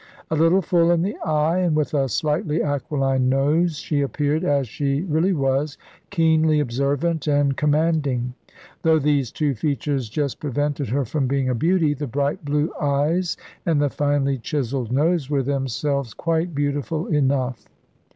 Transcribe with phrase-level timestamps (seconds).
[0.31, 4.67] A little full in the eye, and with a slightly aquiline nose, she appeared, as
[4.67, 5.77] she really was,
[6.09, 8.33] keenly observant and com manding.
[8.81, 12.73] Though these two features just pre vented her from being a beauty, the bright blue
[12.81, 17.69] eyes and the finely chiselled nose were themselves quite beautiful enough.